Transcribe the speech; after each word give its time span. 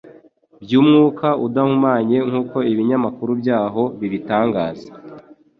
by'umwuka 0.63 1.27
udahumanye 1.45 2.17
nk'uko 2.29 2.57
ibinyamakuru 2.71 3.31
byaho 3.41 3.83
bibitangaza. 3.99 4.89